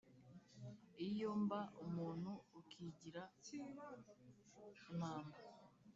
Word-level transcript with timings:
Iyo 1.07 1.29
mba 1.41 1.61
umuntu 1.85 2.31
ukigira 2.59 3.23
impamba 3.57 4.13